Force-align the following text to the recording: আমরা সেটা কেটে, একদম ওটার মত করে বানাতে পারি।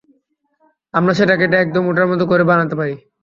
আমরা 0.93 1.13
সেটা 1.19 1.35
কেটে, 1.39 1.57
একদম 1.59 1.83
ওটার 1.87 2.07
মত 2.11 2.21
করে 2.31 2.43
বানাতে 2.49 2.75
পারি। 2.79 2.95